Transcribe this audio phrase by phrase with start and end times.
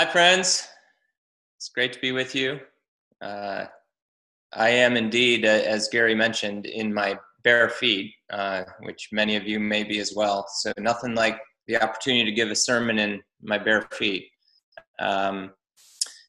[0.00, 0.66] Hi, friends.
[1.58, 2.58] It's great to be with you.
[3.20, 3.66] Uh,
[4.50, 9.46] I am indeed, uh, as Gary mentioned, in my bare feet, uh, which many of
[9.46, 10.46] you may be as well.
[10.48, 14.26] So, nothing like the opportunity to give a sermon in my bare feet.
[14.98, 15.50] Um,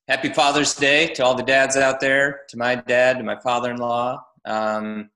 [0.09, 3.71] happy Father's Day to all the dads out there, to my dad, to my father
[3.71, 4.21] in law.
[4.43, 5.11] Um,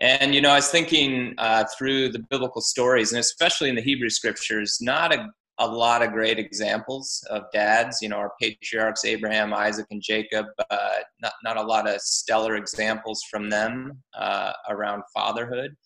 [0.00, 3.82] and, you know, I was thinking uh, through the biblical stories, and especially in the
[3.82, 5.28] Hebrew scriptures, not a
[5.58, 7.98] a lot of great examples of dads.
[8.00, 10.46] You know, our patriarchs, Abraham, Isaac, and Jacob.
[10.70, 15.76] Uh, not not a lot of stellar examples from them uh, around fatherhood.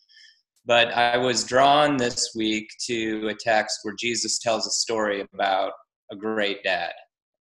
[0.64, 5.72] But I was drawn this week to a text where Jesus tells a story about
[6.10, 6.92] a great dad,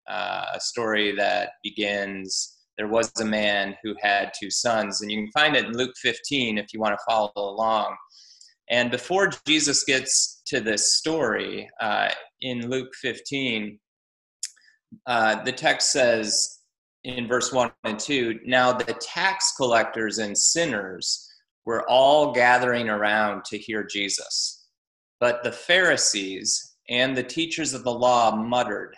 [0.08, 2.52] uh, a story that begins.
[2.78, 5.94] There was a man who had two sons, and you can find it in Luke
[6.02, 7.96] 15 if you want to follow along.
[8.70, 12.10] And before Jesus gets to this story uh,
[12.42, 13.80] in Luke 15,
[15.08, 16.60] uh, the text says
[17.04, 21.30] in verse 1 and 2 Now the tax collectors and sinners
[21.66, 24.68] were all gathering around to hear Jesus.
[25.20, 28.96] But the Pharisees and the teachers of the law muttered,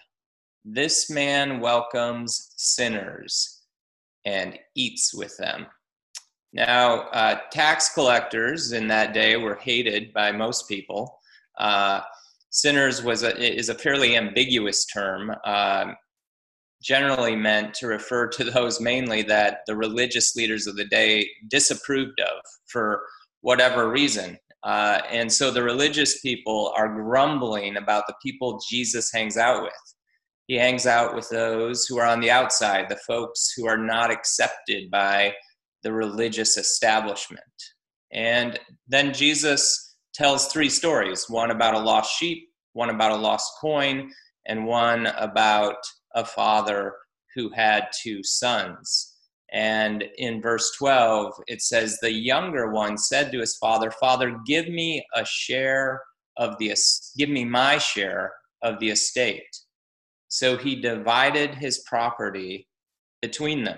[0.66, 3.64] This man welcomes sinners
[4.26, 5.68] and eats with them.
[6.54, 11.20] Now, uh, tax collectors in that day were hated by most people.
[11.60, 12.02] Uh,
[12.50, 15.86] sinners was a, is a fairly ambiguous term, uh,
[16.82, 22.20] generally meant to refer to those mainly that the religious leaders of the day disapproved
[22.20, 23.02] of for
[23.42, 24.38] whatever reason.
[24.64, 29.72] Uh, and so the religious people are grumbling about the people Jesus hangs out with.
[30.48, 34.12] He hangs out with those who are on the outside, the folks who are not
[34.12, 35.34] accepted by
[35.84, 37.42] the religious establishment.
[38.12, 39.87] And then Jesus
[40.18, 44.12] tells three stories one about a lost sheep, one about a lost coin,
[44.48, 45.78] and one about
[46.16, 46.94] a father
[47.36, 49.14] who had two sons.
[49.54, 54.68] And in verse 12, it says, The younger one said to his father, Father, give
[54.68, 56.02] me a share
[56.38, 56.76] of the,
[57.18, 58.34] give me my share
[58.64, 59.44] of the estate.
[60.28, 62.68] So he divided his property
[63.22, 63.78] between them.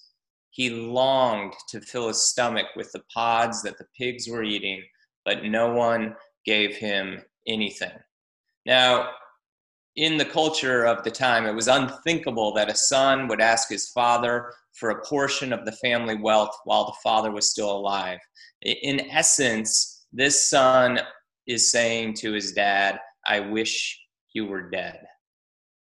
[0.61, 4.83] He longed to fill his stomach with the pods that the pigs were eating,
[5.25, 7.97] but no one gave him anything.
[8.67, 9.09] Now,
[9.95, 13.89] in the culture of the time, it was unthinkable that a son would ask his
[13.89, 18.19] father for a portion of the family wealth while the father was still alive.
[18.61, 20.99] In essence, this son
[21.47, 23.99] is saying to his dad, I wish
[24.33, 25.07] you were dead.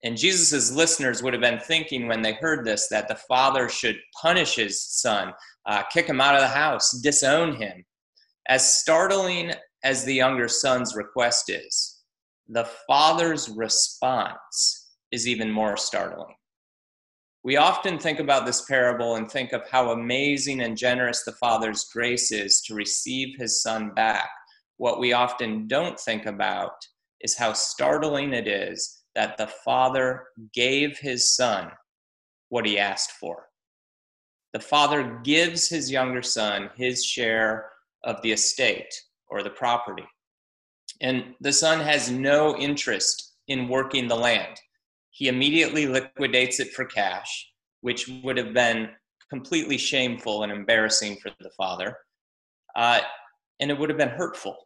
[0.06, 3.98] And Jesus' listeners would have been thinking when they heard this that the father should
[4.22, 5.34] punish his son,
[5.66, 7.84] uh, kick him out of the house, disown him.
[8.48, 9.52] As startling
[9.84, 12.04] as the younger son's request is,
[12.48, 16.36] the father's response is even more startling.
[17.44, 21.86] We often think about this parable and think of how amazing and generous the father's
[21.92, 24.30] grace is to receive his son back.
[24.78, 26.74] What we often don't think about
[27.22, 31.72] is how startling it is that the Father gave his Son
[32.50, 33.48] what he asked for.
[34.54, 37.72] The Father gives his younger son his share
[38.04, 38.94] of the estate
[39.28, 40.06] or the property.
[41.02, 44.60] And the Son has no interest in working the land.
[45.10, 47.50] He immediately liquidates it for cash,
[47.82, 48.90] which would have been
[49.30, 51.98] completely shameful and embarrassing for the Father.
[52.76, 53.02] Uh,
[53.60, 54.65] and it would have been hurtful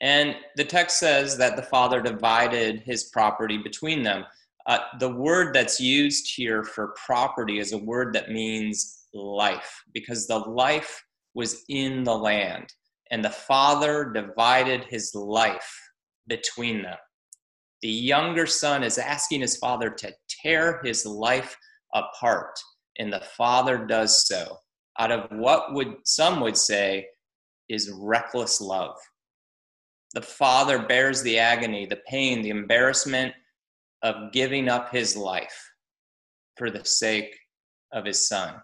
[0.00, 4.24] and the text says that the father divided his property between them.
[4.66, 10.26] Uh, the word that's used here for property is a word that means life, because
[10.26, 11.02] the life
[11.34, 12.72] was in the land,
[13.10, 15.90] and the father divided his life
[16.28, 16.98] between them.
[17.82, 21.56] The younger son is asking his father to tear his life
[21.94, 22.58] apart,
[22.98, 24.58] and the father does so
[24.98, 27.06] out of what would some would say
[27.68, 28.96] is reckless love
[30.14, 33.34] the father bears the agony, the pain, the embarrassment
[34.02, 35.72] of giving up his life
[36.56, 37.38] for the sake
[37.92, 38.54] of his son.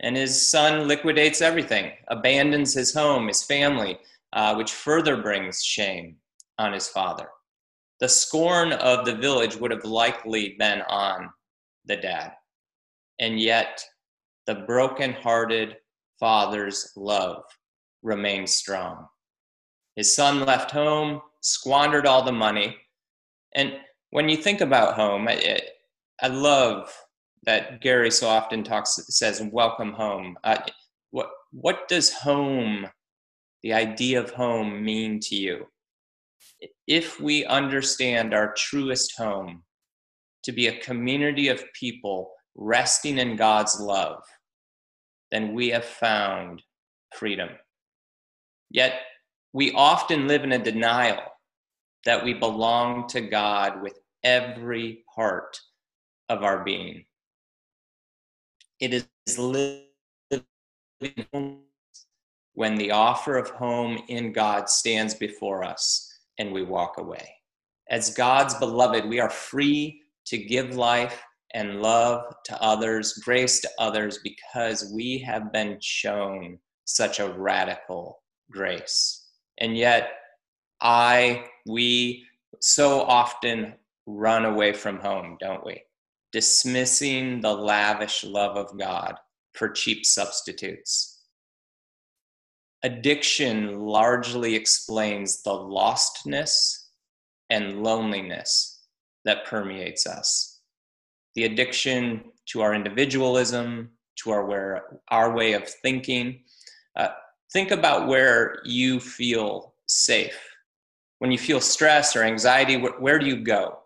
[0.00, 3.98] And his son liquidates everything, abandons his home, his family,
[4.32, 6.16] uh, which further brings shame
[6.58, 7.28] on his father.
[8.00, 11.30] The scorn of the village would have likely been on
[11.86, 12.32] the dad.
[13.18, 13.82] and yet
[14.46, 15.76] the broken-hearted
[16.20, 17.42] father's love
[18.02, 19.06] remains strong.
[19.96, 22.76] His son left home, squandered all the money.
[23.54, 23.78] And
[24.10, 25.60] when you think about home, I,
[26.22, 26.94] I love
[27.44, 30.36] that Gary so often talks says welcome home.
[30.44, 30.58] Uh,
[31.10, 32.86] what what does home,
[33.62, 35.66] the idea of home, mean to you?
[36.86, 39.62] If we understand our truest home
[40.42, 44.22] to be a community of people resting in God's love,
[45.30, 46.62] then we have found
[47.14, 47.50] freedom.
[48.70, 49.00] Yet
[49.56, 51.22] we often live in a denial
[52.04, 55.58] that we belong to God with every part
[56.28, 57.06] of our being.
[58.80, 59.86] It is living
[62.52, 66.06] when the offer of home in God stands before us
[66.38, 67.26] and we walk away.
[67.88, 71.22] As God's beloved, we are free to give life
[71.54, 78.22] and love to others, grace to others, because we have been shown such a radical
[78.50, 79.25] grace.
[79.58, 80.10] And yet,
[80.80, 82.24] I, we
[82.60, 83.74] so often
[84.06, 85.82] run away from home, don't we?
[86.32, 89.14] Dismissing the lavish love of God
[89.54, 91.24] for cheap substitutes.
[92.82, 96.88] Addiction largely explains the lostness
[97.50, 98.82] and loneliness
[99.24, 100.60] that permeates us.
[101.34, 103.90] The addiction to our individualism,
[104.22, 106.44] to our, our way of thinking.
[106.94, 107.08] Uh,
[107.56, 110.38] think about where you feel safe.
[111.20, 113.78] When you feel stress or anxiety, where, do you go?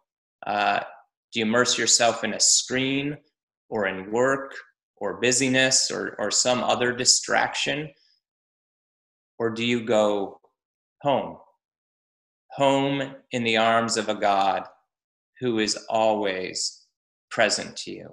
[0.44, 0.80] Uh,
[1.32, 3.16] do you immerse yourself in a screen
[3.68, 4.56] or in work
[4.96, 7.88] or busyness or, or some other distraction?
[9.38, 10.40] Or do you go
[11.02, 11.36] home?
[12.54, 14.64] Home in the arms of a God
[15.38, 16.86] who is always
[17.30, 18.08] present to you.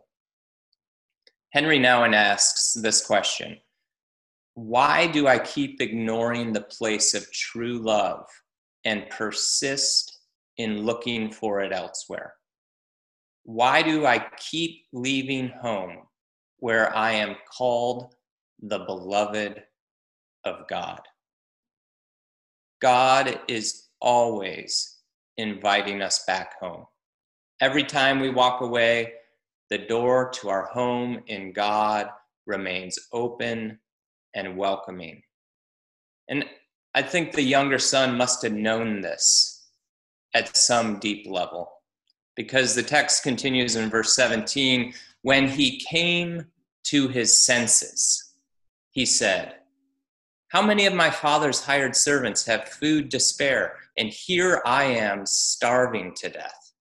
[1.51, 3.57] Henri Nouwen asks this question
[4.57, 8.25] Why do I keep ignoring the place of true love
[8.85, 10.21] and persist
[10.57, 12.33] in looking for it elsewhere?
[13.43, 16.07] Why do I keep leaving home
[16.57, 18.15] where I am called
[18.59, 19.61] the beloved
[20.43, 21.01] of God?
[22.81, 24.97] God is always
[25.37, 26.87] inviting us back home.
[27.61, 29.13] Every time we walk away,
[29.69, 32.09] the door to our home in God
[32.47, 33.77] remains open
[34.33, 35.21] and welcoming.
[36.29, 36.45] And
[36.93, 39.67] I think the younger son must have known this
[40.33, 41.71] at some deep level
[42.35, 44.93] because the text continues in verse 17
[45.23, 46.45] when he came
[46.85, 48.33] to his senses,
[48.91, 49.55] he said,
[50.49, 55.25] How many of my father's hired servants have food to spare, and here I am
[55.25, 56.71] starving to death?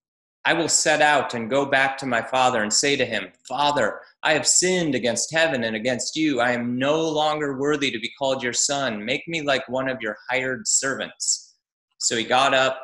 [0.44, 4.00] I will set out and go back to my father and say to him, Father,
[4.26, 6.40] I have sinned against heaven and against you.
[6.40, 9.04] I am no longer worthy to be called your son.
[9.04, 11.54] Make me like one of your hired servants.
[11.98, 12.76] So he got up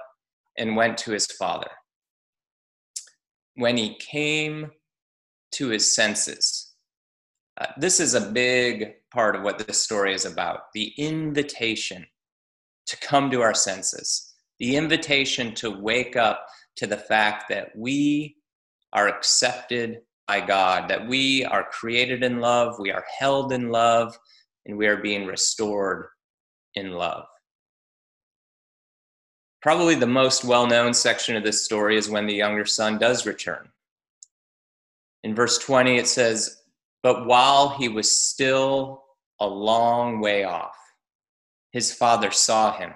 [0.57, 1.67] and went to his father.
[3.57, 4.71] When he came
[5.55, 6.75] to his senses,
[7.61, 12.07] uh, this is a big part of what this story is about the invitation
[12.87, 16.47] to come to our senses, the invitation to wake up
[16.77, 18.37] to the fact that we
[18.93, 24.19] are accepted by God, that we are created in love, we are held in love,
[24.65, 26.07] and we are being restored
[26.75, 27.27] in love.
[29.61, 33.27] Probably the most well known section of this story is when the younger son does
[33.27, 33.69] return.
[35.23, 36.63] In verse 20, it says,
[37.03, 39.05] But while he was still
[39.39, 40.79] a long way off,
[41.73, 42.95] his father saw him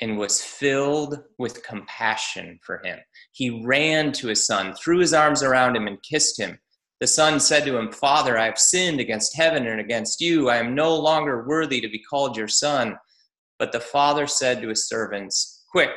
[0.00, 2.98] and was filled with compassion for him.
[3.32, 6.58] He ran to his son, threw his arms around him, and kissed him.
[7.00, 10.48] The son said to him, Father, I have sinned against heaven and against you.
[10.48, 12.96] I am no longer worthy to be called your son.
[13.58, 15.90] But the father said to his servants, Quick,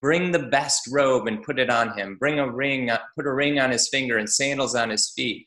[0.00, 2.16] bring the best robe and put it on him.
[2.18, 5.44] Bring a ring, put a ring on his finger and sandals on his feet.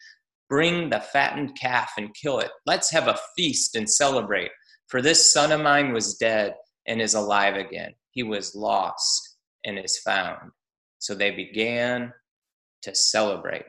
[0.50, 2.51] Bring the fattened calf and kill it.
[2.65, 4.51] Let's have a feast and celebrate.
[4.88, 6.53] For this son of mine was dead
[6.87, 7.93] and is alive again.
[8.11, 10.51] He was lost and is found.
[10.99, 12.13] So they began
[12.83, 13.65] to celebrate.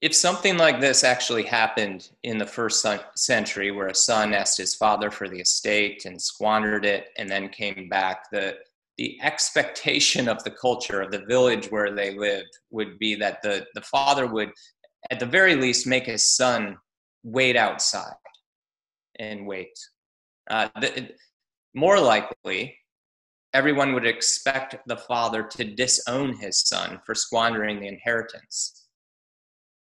[0.00, 2.86] If something like this actually happened in the first
[3.16, 7.48] century, where a son asked his father for the estate and squandered it and then
[7.48, 8.56] came back, the,
[8.96, 13.66] the expectation of the culture of the village where they lived would be that the,
[13.74, 14.50] the father would,
[15.10, 16.76] at the very least, make his son
[17.24, 18.14] wait outside
[19.18, 19.76] and wait
[20.48, 21.10] uh, the,
[21.74, 22.76] more likely,
[23.54, 28.86] everyone would expect the father to disown his son for squandering the inheritance.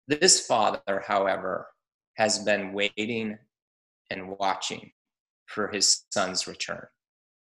[0.08, 1.68] This father, however,
[2.16, 3.38] has been waiting
[4.10, 4.92] and watching
[5.46, 6.86] for his son's return.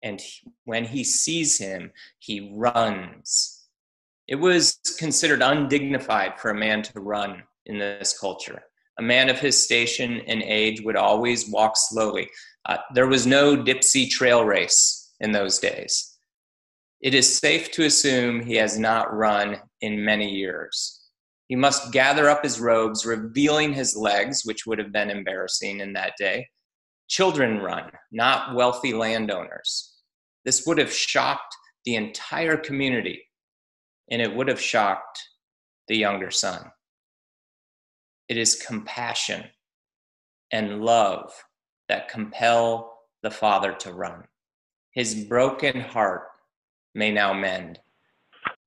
[0.02, 0.20] And
[0.64, 3.66] when he sees him, he runs.
[4.28, 8.62] It was considered undignified for a man to run in this culture.
[8.98, 12.28] A man of his station and age would always walk slowly.
[12.64, 16.16] Uh, there was no Dipsea trail race in those days.
[17.00, 21.02] It is safe to assume he has not run in many years.
[21.48, 25.92] He must gather up his robes, revealing his legs, which would have been embarrassing in
[25.92, 26.48] that day.
[27.08, 29.94] Children run, not wealthy landowners.
[30.44, 33.22] This would have shocked the entire community,
[34.10, 35.22] and it would have shocked
[35.86, 36.72] the younger son.
[38.28, 39.44] It is compassion
[40.50, 41.32] and love
[41.88, 44.24] that compel the father to run.
[44.90, 46.28] His broken heart
[46.94, 47.80] may now mend.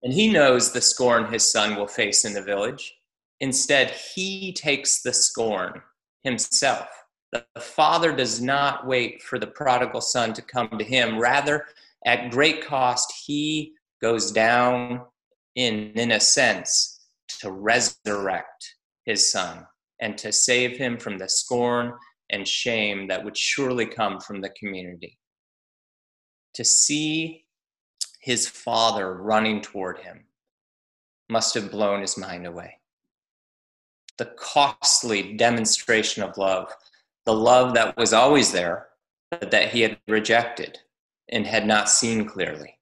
[0.03, 2.95] And he knows the scorn his son will face in the village.
[3.41, 5.81] Instead, he takes the scorn
[6.23, 6.87] himself.
[7.31, 11.19] The father does not wait for the prodigal son to come to him.
[11.19, 11.65] Rather,
[12.05, 15.01] at great cost, he goes down
[15.55, 17.01] in, in a sense,
[17.39, 18.75] to resurrect
[19.09, 19.65] his son
[19.99, 21.93] and to save him from the scorn
[22.29, 25.17] and shame that would surely come from the community.
[26.53, 27.45] To see
[28.21, 30.25] his father running toward him
[31.27, 32.75] must have blown his mind away.
[34.19, 36.71] The costly demonstration of love,
[37.25, 38.89] the love that was always there,
[39.31, 40.77] but that he had rejected
[41.29, 42.78] and had not seen clearly.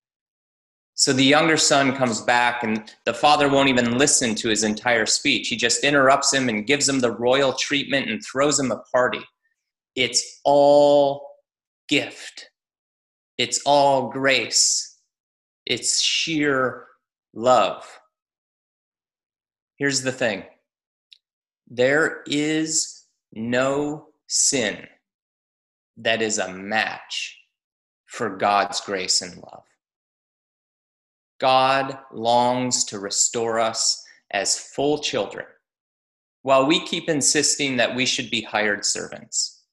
[0.98, 5.06] So the younger son comes back, and the father won't even listen to his entire
[5.06, 5.48] speech.
[5.48, 9.22] He just interrupts him and gives him the royal treatment and throws him a party.
[9.96, 11.27] It's all
[11.88, 12.50] gift,
[13.38, 14.96] it's all grace.
[15.68, 16.88] It's sheer
[17.34, 17.86] love.
[19.75, 20.46] Here's the thing
[21.68, 24.88] there is no sin
[25.98, 27.38] that is a match
[28.08, 29.66] for God's grace and love.
[31.39, 35.46] God longs to restore us as full children,
[36.41, 39.63] while we keep insisting that we should be hired servants.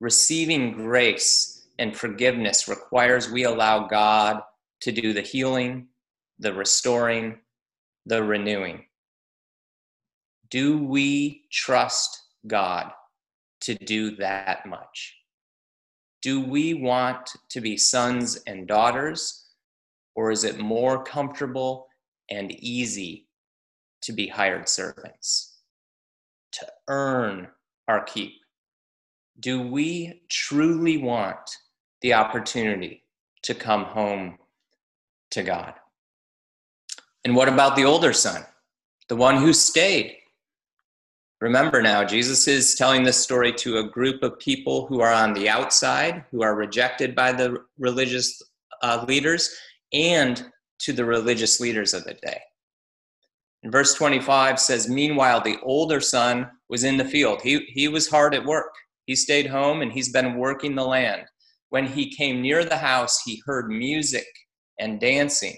[0.00, 4.42] Receiving grace and forgiveness requires we allow God
[4.80, 5.88] to do the healing,
[6.38, 7.38] the restoring,
[8.04, 8.84] the renewing.
[10.50, 12.92] Do we trust God
[13.62, 15.16] to do that much?
[16.20, 19.41] Do we want to be sons and daughters,
[20.14, 21.88] or is it more comfortable
[22.30, 23.26] and easy
[24.02, 25.58] to be hired servants?
[26.52, 27.48] To earn
[27.88, 28.32] our keep?
[29.40, 31.56] Do we truly want
[32.02, 33.04] the opportunity
[33.42, 34.38] to come home
[35.30, 35.74] to God.
[37.24, 38.44] And what about the older son,
[39.08, 40.16] the one who stayed?
[41.40, 45.32] Remember now, Jesus is telling this story to a group of people who are on
[45.32, 48.40] the outside, who are rejected by the religious
[48.82, 49.54] uh, leaders,
[49.92, 50.44] and
[50.80, 52.40] to the religious leaders of the day.
[53.62, 57.40] And verse 25 says, Meanwhile, the older son was in the field.
[57.42, 58.72] He, he was hard at work.
[59.06, 61.22] He stayed home and he's been working the land.
[61.70, 64.26] When he came near the house, he heard music
[64.78, 65.56] and dancing.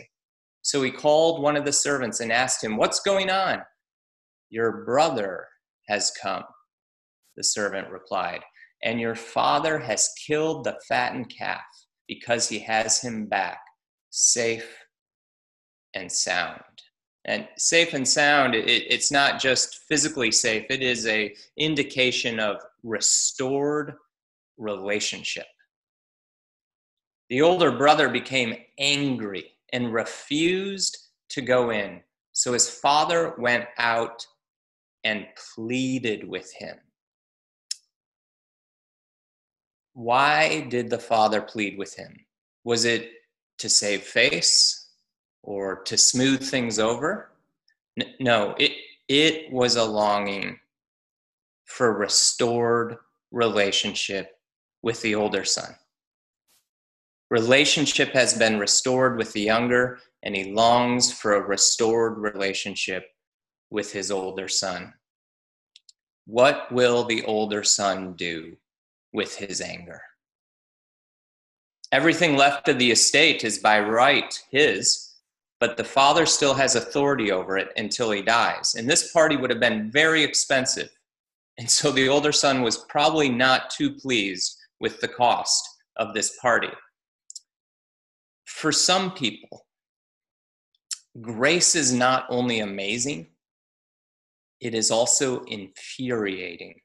[0.62, 3.62] So he called one of the servants and asked him, What's going on?
[4.50, 5.46] Your brother
[5.88, 6.44] has come,
[7.36, 8.40] the servant replied,
[8.82, 11.60] and your father has killed the fattened calf
[12.06, 13.58] because he has him back,
[14.14, 14.78] safe
[15.94, 16.62] and sound.
[17.24, 22.58] And safe and sound, it, it's not just physically safe, it is a indication of
[22.84, 23.94] restored
[24.56, 25.46] relationship.
[27.28, 30.96] The older brother became angry and refused
[31.30, 32.00] to go in.
[32.32, 34.24] So his father went out
[35.02, 36.76] and pleaded with him.
[39.94, 42.26] Why did the father plead with him?
[42.64, 43.10] Was it
[43.64, 44.90] to save face
[45.42, 47.30] or to smooth things over?
[48.20, 48.72] No, it,
[49.08, 50.58] it was a longing
[51.64, 52.98] for restored
[53.30, 54.38] relationship
[54.82, 55.74] with the older son.
[57.30, 63.06] Relationship has been restored with the younger, and he longs for a restored relationship
[63.70, 64.92] with his older son.
[66.26, 68.58] What will the older son do
[69.14, 70.02] with his anger?
[71.94, 75.12] Everything left of the estate is by right his,
[75.60, 78.74] but the father still has authority over it until he dies.
[78.74, 80.88] And this party would have been very expensive.
[81.56, 86.36] And so the older son was probably not too pleased with the cost of this
[86.42, 86.72] party.
[88.44, 89.66] for some people,
[91.20, 93.28] grace is not only amazing,
[94.60, 96.80] it is also infuriating.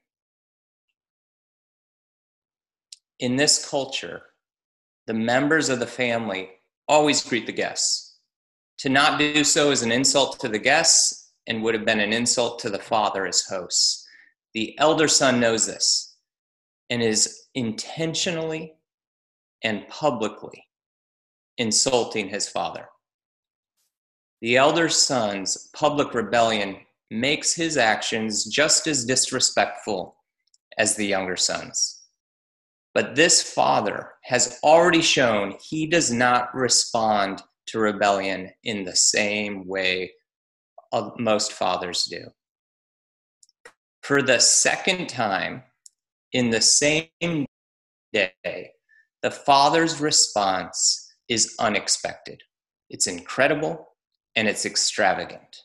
[3.18, 4.29] In this culture,
[5.10, 6.48] the members of the family
[6.86, 8.14] always greet the guests.
[8.78, 12.12] To not do so is an insult to the guests and would have been an
[12.12, 14.06] insult to the father as hosts.
[14.54, 16.14] The elder son knows this
[16.90, 18.74] and is intentionally
[19.64, 20.62] and publicly
[21.58, 22.86] insulting his father.
[24.42, 26.76] The elder son's public rebellion
[27.10, 30.14] makes his actions just as disrespectful
[30.78, 31.99] as the younger son's.
[32.94, 39.66] But this father has already shown he does not respond to rebellion in the same
[39.66, 40.12] way
[40.92, 42.26] uh, most fathers do.
[44.02, 45.62] For the second time
[46.32, 47.46] in the same
[48.12, 48.32] day,
[49.22, 52.42] the father's response is unexpected.
[52.88, 53.88] It's incredible
[54.34, 55.62] and it's extravagant.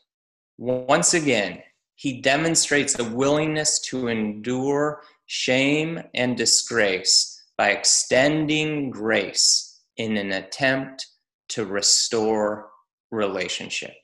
[0.58, 1.62] Once again,
[1.96, 11.06] he demonstrates a willingness to endure shame and disgrace by extending grace in an attempt
[11.48, 12.68] to restore
[13.10, 13.94] relationship.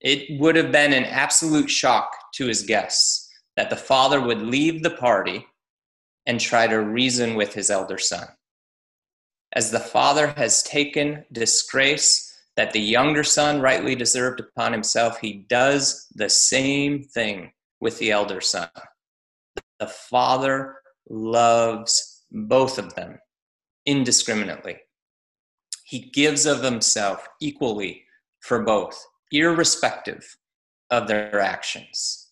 [0.00, 4.82] It would have been an absolute shock to his guests that the father would leave
[4.82, 5.46] the party
[6.26, 8.26] and try to reason with his elder son.
[9.54, 15.44] As the father has taken disgrace that the younger son rightly deserved upon himself, he
[15.48, 18.68] does the same thing with the elder son.
[19.82, 20.76] The father
[21.10, 23.18] loves both of them
[23.84, 24.76] indiscriminately.
[25.82, 28.04] He gives of himself equally
[28.38, 30.36] for both, irrespective
[30.88, 32.28] of their actions.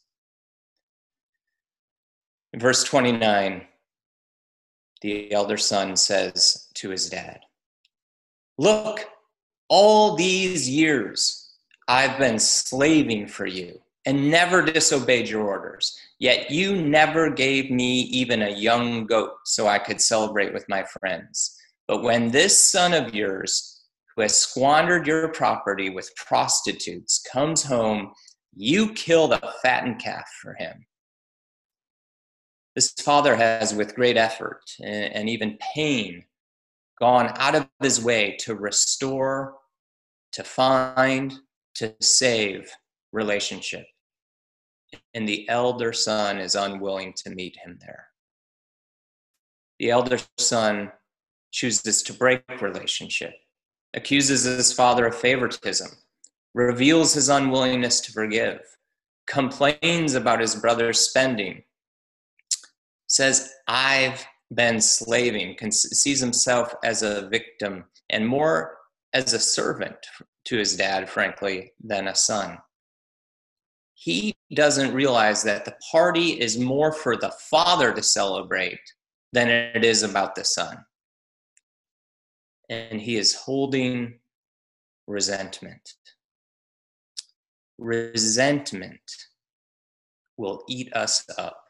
[2.55, 3.67] Verse 29,
[5.03, 7.41] the elder son says to his dad,
[8.59, 9.07] Look,
[9.69, 11.51] all these years
[11.89, 15.99] I've been slaving for you and never disobeyed your orders.
[16.19, 20.85] Yet you never gave me even a young goat so I could celebrate with my
[20.85, 21.57] friends.
[21.87, 23.83] But when this son of yours,
[24.15, 28.13] who has squandered your property with prostitutes, comes home,
[28.55, 30.87] you kill a fattened calf for him.
[32.75, 36.25] This father has, with great effort and even pain,
[37.01, 39.57] gone out of his way to restore,
[40.33, 41.35] to find,
[41.75, 42.71] to save
[43.13, 43.87] relationship.
[45.15, 48.09] And the elder son is unwilling to meet him there.
[49.79, 50.93] The elder son
[51.53, 53.33] chooses to break relationship,
[53.95, 55.91] accuses his father of favoritism,
[56.55, 58.61] reveals his unwillingness to forgive,
[59.27, 61.63] complains about his brother's spending,
[63.07, 68.77] says, I've been slaving, sees himself as a victim and more
[69.13, 69.97] as a servant
[70.47, 72.59] to his dad, frankly, than a son.
[74.01, 78.81] He doesn't realize that the party is more for the father to celebrate
[79.35, 80.79] than it is about the son.
[82.71, 84.21] And he is holding
[85.07, 85.97] resentment.
[87.77, 89.03] Resentment
[90.39, 91.63] will eat us up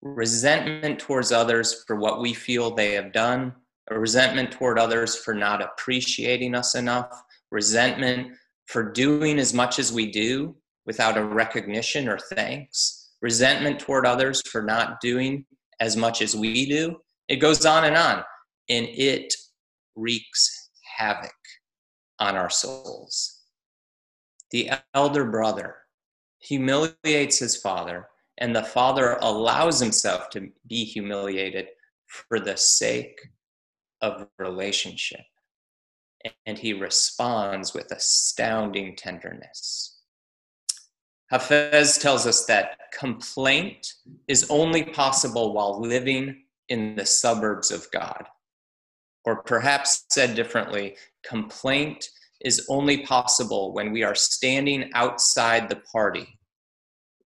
[0.00, 3.52] resentment towards others for what we feel they have done,
[3.90, 8.32] a resentment toward others for not appreciating us enough, resentment
[8.66, 10.54] for doing as much as we do
[10.86, 15.44] without a recognition or thanks, resentment toward others for not doing
[15.80, 16.96] as much as we do.
[17.28, 18.22] It goes on and on,
[18.68, 19.34] and it
[19.96, 21.32] wreaks havoc
[22.18, 23.40] on our souls.
[24.50, 25.76] The elder brother
[26.38, 31.68] humiliates his father and the father allows himself to be humiliated
[32.06, 33.18] for the sake
[34.00, 35.24] of relationship.
[36.46, 39.93] And he responds with astounding tenderness.
[41.32, 43.94] Hafez tells us that complaint
[44.28, 48.26] is only possible while living in the suburbs of God.
[49.24, 52.06] Or perhaps said differently, complaint
[52.42, 56.38] is only possible when we are standing outside the party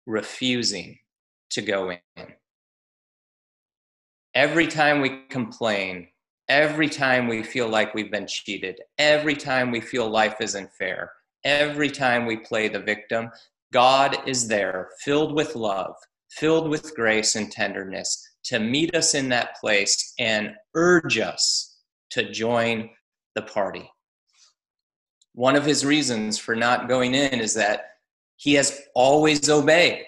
[0.07, 0.97] refusing
[1.51, 1.99] to go in.
[4.33, 6.07] Every time we complain,
[6.49, 11.11] every time we feel like we've been cheated, every time we feel life isn't fair,
[11.43, 13.29] every time we play the victim,
[13.75, 15.95] God is there, filled with love,
[16.31, 21.75] filled with grace and tenderness, to meet us in that place and urge us
[22.11, 22.89] to join
[23.35, 23.91] the party.
[25.33, 27.81] One of his reasons for not going in is that
[28.37, 30.05] he has always obeyed.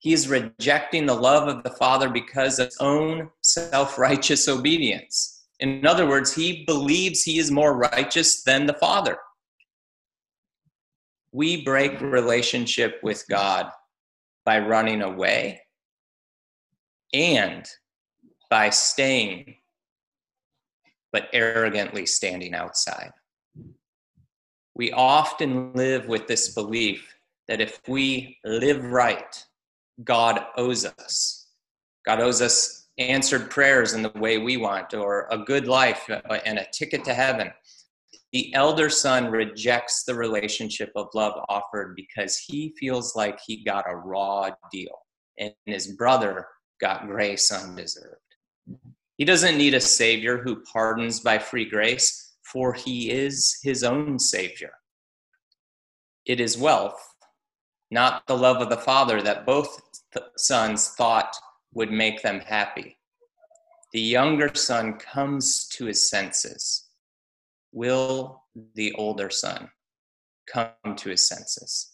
[0.00, 5.44] He is rejecting the love of the Father because of his own self righteous obedience.
[5.60, 9.18] In other words, he believes he is more righteous than the Father.
[11.32, 13.70] We break relationship with God
[14.44, 15.62] by running away
[17.14, 17.66] and
[18.50, 19.56] by staying,
[21.12, 23.12] but arrogantly standing outside.
[24.74, 27.14] We often live with this belief
[27.48, 29.44] that if we live right,
[30.04, 31.46] God owes us.
[32.06, 36.08] God owes us answered prayers in the way we want, or a good life
[36.44, 37.50] and a ticket to heaven.
[38.32, 43.84] The elder son rejects the relationship of love offered because he feels like he got
[43.88, 44.98] a raw deal
[45.38, 46.46] and his brother
[46.80, 48.16] got grace undeserved.
[49.18, 54.18] He doesn't need a savior who pardons by free grace, for he is his own
[54.18, 54.72] savior.
[56.24, 57.00] It is wealth,
[57.90, 59.80] not the love of the father, that both
[60.36, 61.36] sons thought
[61.74, 62.96] would make them happy.
[63.92, 66.88] The younger son comes to his senses.
[67.72, 69.70] Will the older son
[70.46, 71.92] come to his senses?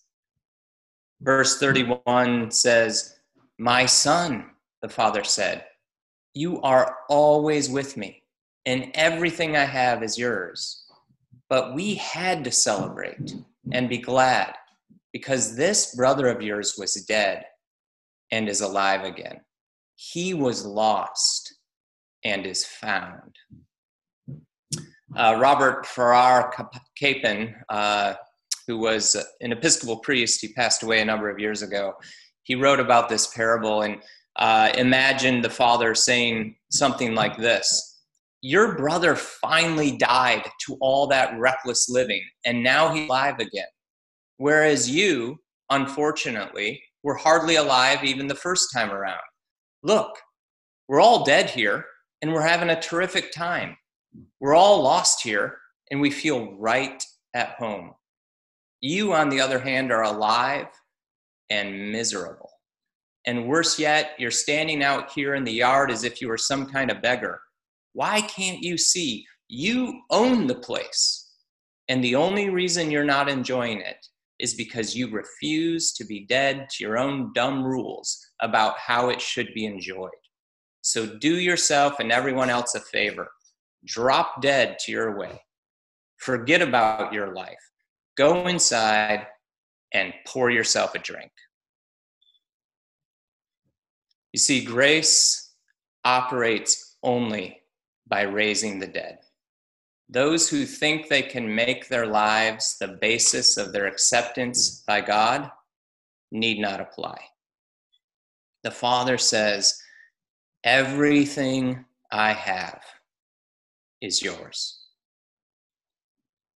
[1.21, 3.17] Verse 31 says,
[3.59, 4.51] My son,
[4.83, 5.65] the father said,
[6.35, 8.23] You are always with me,
[8.67, 10.85] and everything I have is yours.
[11.49, 13.35] But we had to celebrate
[13.73, 14.55] and be glad
[15.13, 17.45] because this brother of yours was dead
[18.31, 19.41] and is alive again.
[19.97, 21.55] He was lost
[22.25, 23.35] and is found.
[25.17, 26.53] Uh, Robert Farrar
[26.97, 28.15] Capon, uh,
[28.67, 31.95] who was an Episcopal priest, he passed away a number of years ago.
[32.43, 34.03] He wrote about this parable and
[34.37, 38.01] uh, imagined the father saying something like this
[38.43, 43.67] Your brother finally died to all that reckless living, and now he's alive again.
[44.37, 45.39] Whereas you,
[45.71, 49.21] unfortunately, were hardly alive even the first time around
[49.83, 50.19] look,
[50.89, 51.85] we're all dead here
[52.23, 53.77] and we're having a terrific time.
[54.41, 55.59] We're all lost here
[55.91, 57.03] and we feel right
[57.35, 57.93] at home.
[58.81, 60.69] You, on the other hand, are alive
[61.51, 62.51] and miserable.
[63.27, 66.67] And worse yet, you're standing out here in the yard as if you were some
[66.67, 67.41] kind of beggar.
[67.93, 69.27] Why can't you see?
[69.49, 71.31] You own the place.
[71.89, 74.07] And the only reason you're not enjoying it
[74.39, 79.21] is because you refuse to be dead to your own dumb rules about how it
[79.21, 80.11] should be enjoyed.
[80.83, 83.29] So do yourself and everyone else a favor.
[83.85, 85.41] Drop dead to your way.
[86.17, 87.59] Forget about your life.
[88.17, 89.27] Go inside
[89.93, 91.31] and pour yourself a drink.
[94.33, 95.55] You see, grace
[96.05, 97.63] operates only
[98.07, 99.19] by raising the dead.
[100.09, 105.51] Those who think they can make their lives the basis of their acceptance by God
[106.33, 107.19] need not apply.
[108.65, 109.79] The Father says,
[110.65, 112.83] Everything I have
[114.01, 114.81] is yours.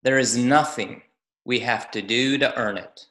[0.03, 1.03] There is nothing
[1.45, 3.07] we have to do to earn it.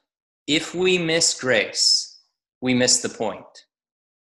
[0.47, 2.19] If we miss grace,
[2.61, 3.45] we miss the point.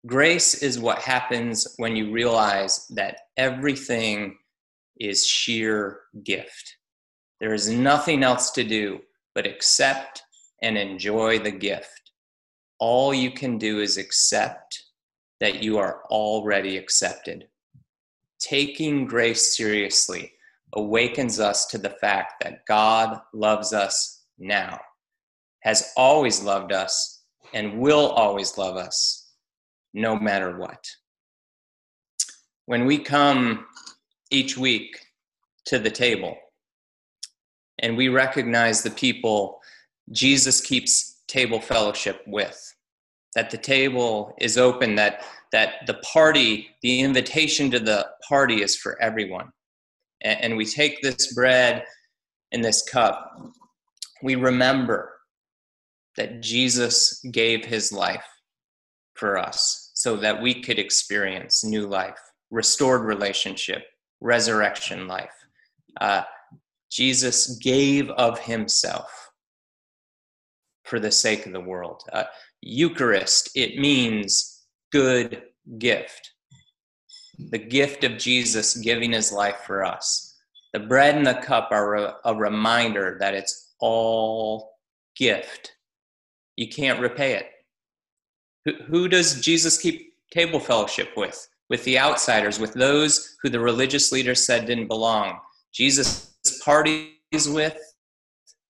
[0.07, 4.39] Grace is what happens when you realize that everything
[4.99, 6.77] is sheer gift.
[7.41, 9.01] There is nothing else to do
[9.35, 10.23] but accept
[10.63, 12.13] and enjoy the gift.
[12.79, 14.85] All you can do is accept
[15.41, 17.49] that you are already accepted.
[18.41, 20.33] Taking grace seriously
[20.73, 24.81] awakens us to the fact that God loves us now,
[25.61, 27.23] has always loved us,
[27.53, 29.31] and will always love us,
[29.93, 30.85] no matter what.
[32.67, 33.67] When we come
[34.31, 34.97] each week
[35.67, 36.37] to the table.
[37.79, 39.61] And we recognize the people
[40.13, 42.75] Jesus keeps table fellowship with.
[43.35, 48.77] That the table is open, that, that the party, the invitation to the party is
[48.77, 49.51] for everyone.
[50.23, 51.85] And, and we take this bread
[52.53, 53.41] and this cup.
[54.23, 55.13] We remember
[56.17, 58.27] that Jesus gave his life
[59.15, 62.19] for us so that we could experience new life,
[62.51, 63.85] restored relationship,
[64.21, 65.33] resurrection life.
[66.01, 66.23] Uh,
[66.91, 69.31] Jesus gave of himself
[70.85, 72.03] for the sake of the world.
[72.13, 72.25] Uh,
[72.63, 75.43] Eucharist, it means good
[75.79, 76.33] gift.
[77.51, 80.37] The gift of Jesus giving his life for us.
[80.73, 84.73] The bread and the cup are a, reminder that it's all
[85.17, 85.73] gift.
[86.57, 87.47] You can't repay it.
[88.65, 91.49] Who, who does Jesus keep table fellowship with?
[91.71, 95.39] with the outsiders, with those who the religious leaders said didn't belong.
[95.73, 97.09] Jesus parties
[97.49, 97.79] with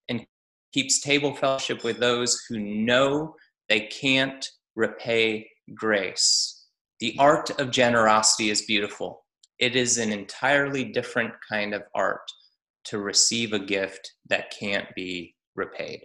[0.09, 0.25] and
[0.73, 3.35] keeps table fellowship with those who know
[3.71, 6.67] they can't repay grace.
[6.99, 9.25] The art of generosity is beautiful.
[9.59, 12.29] It is an entirely different kind of art
[12.87, 16.01] to receive a gift that can't be repaid.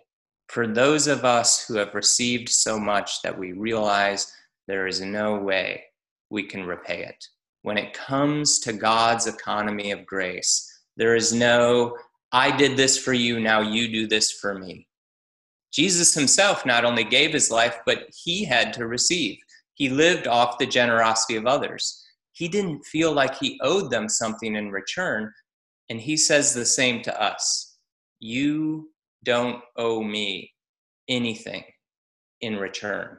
[0.47, 4.31] For those of us who have received so much that we realize
[4.67, 5.83] there is no way
[6.29, 7.25] we can repay it.
[7.63, 11.97] When it comes to God's economy of grace, there is no,
[12.31, 14.87] I did this for you, now you do this for me.
[15.75, 19.37] Jesus himself not only gave his life, but he had to receive.
[19.73, 22.01] He lived off the generosity of others.
[22.31, 25.33] He didn't feel like he owed them something in return.
[25.89, 27.77] And he says the same to us
[28.21, 28.89] You
[29.23, 30.53] don't owe me
[31.09, 31.65] anything
[32.39, 33.17] in return.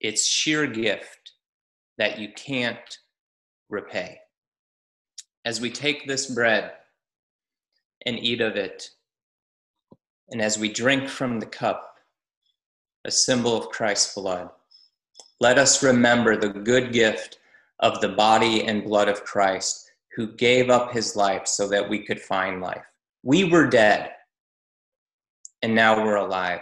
[0.00, 1.32] It's sheer gift
[1.96, 2.98] that you can't
[3.70, 4.18] repay.
[5.46, 6.72] As we take this bread
[8.04, 8.90] and eat of it,
[10.30, 11.96] and as we drink from the cup,
[13.04, 14.50] a symbol of Christ's blood,
[15.40, 17.38] let us remember the good gift
[17.80, 22.04] of the body and blood of Christ who gave up his life so that we
[22.04, 22.84] could find life.
[23.22, 24.12] We were dead,
[25.62, 26.60] and now we're alive.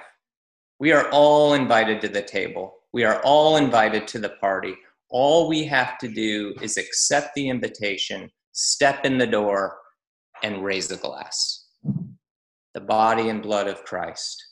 [0.81, 2.75] We are all invited to the table.
[2.93, 4.75] We are all invited to the party.
[5.09, 9.79] All we have to do is accept the invitation, step in the door,
[10.43, 11.64] and raise a glass.
[12.75, 14.45] The body and blood of Christ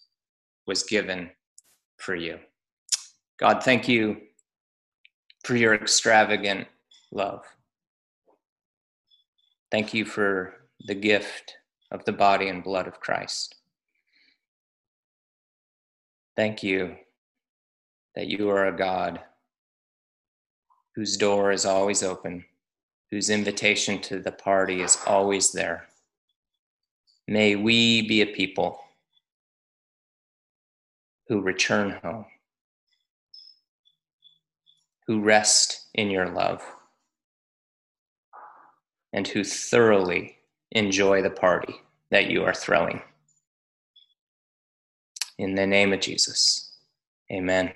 [0.67, 1.31] was given
[1.97, 2.39] for you.
[3.39, 4.19] God, thank you
[5.45, 6.69] for your extravagant
[7.11, 7.45] love.
[9.73, 10.55] Thank you for
[10.87, 11.57] the gift
[11.91, 13.57] of the body and blood of Christ.
[16.37, 16.97] Thank you
[18.15, 19.21] that you are a God
[20.95, 22.45] whose door is always open,
[23.11, 25.89] whose invitation to the party is always there.
[27.29, 28.81] May we be a people
[31.29, 32.27] who return home,
[35.07, 36.63] who rest in your love,
[39.13, 40.37] and who thoroughly
[40.73, 41.75] enjoy the party
[42.11, 43.01] that you are throwing.
[45.39, 46.73] In the name of Jesus,
[47.31, 47.73] amen.